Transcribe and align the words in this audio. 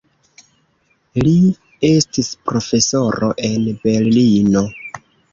Li 1.25 1.33
estis 1.89 2.29
profesoro 2.51 3.29
en 3.49 3.67
Berlino. 3.83 4.65